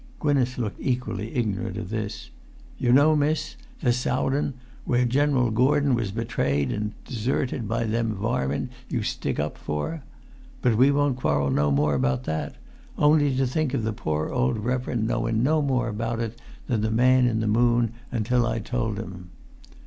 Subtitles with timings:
[0.19, 2.31] Gwynneth looked equally ignorant of this.
[2.79, 3.55] "You know, miss?
[3.81, 9.39] The[Pg 313] Sowd'n, where General Gordon was betrayed and deserted by them varmin you'd stick
[9.39, 10.01] up for.
[10.63, 12.55] But we won't quarrel no more about that:
[12.97, 16.89] only to think of the poor old reverend knowun no more about it than the
[16.89, 19.29] man in the moon until I told him!